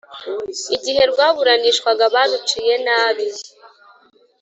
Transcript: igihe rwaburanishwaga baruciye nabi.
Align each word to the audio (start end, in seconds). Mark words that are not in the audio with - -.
igihe 0.75 1.01
rwaburanishwaga 1.11 2.05
baruciye 2.13 2.75
nabi. 2.85 3.27